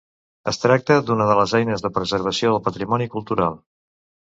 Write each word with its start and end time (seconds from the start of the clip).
Es 0.51 0.57
tracta 0.63 0.97
d'una 1.11 1.29
de 1.33 1.37
les 1.41 1.55
eines 1.61 1.85
de 1.85 1.95
preservació 2.01 2.53
del 2.57 2.67
patrimoni 2.71 3.13
cultural. 3.17 3.67